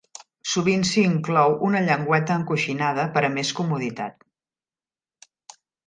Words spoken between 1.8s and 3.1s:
llengüeta encoixinada